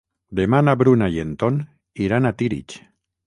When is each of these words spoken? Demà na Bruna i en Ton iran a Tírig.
Demà 0.37 0.61
na 0.69 0.73
Bruna 0.79 1.09
i 1.17 1.21
en 1.25 1.35
Ton 1.43 1.61
iran 2.07 2.27
a 2.31 2.35
Tírig. 2.41 2.79